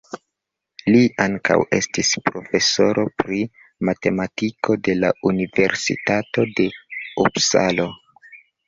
[0.93, 3.43] Li ankaŭ estis profesoro pri
[3.91, 6.71] matematiko de la Universitato de
[7.29, 7.93] Upsalo.